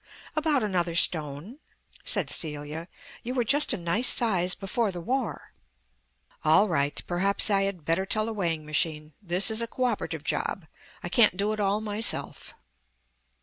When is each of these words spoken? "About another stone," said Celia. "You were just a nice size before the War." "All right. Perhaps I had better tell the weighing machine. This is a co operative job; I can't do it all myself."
"About 0.35 0.63
another 0.63 0.95
stone," 0.95 1.59
said 2.03 2.31
Celia. 2.31 2.87
"You 3.21 3.35
were 3.35 3.43
just 3.43 3.71
a 3.71 3.77
nice 3.77 4.07
size 4.07 4.55
before 4.55 4.91
the 4.91 4.99
War." 4.99 5.51
"All 6.43 6.67
right. 6.67 6.99
Perhaps 7.05 7.51
I 7.51 7.61
had 7.65 7.85
better 7.85 8.07
tell 8.07 8.25
the 8.25 8.33
weighing 8.33 8.65
machine. 8.65 9.13
This 9.21 9.51
is 9.51 9.61
a 9.61 9.67
co 9.67 9.83
operative 9.83 10.23
job; 10.23 10.65
I 11.03 11.09
can't 11.09 11.37
do 11.37 11.53
it 11.53 11.59
all 11.59 11.81
myself." 11.81 12.55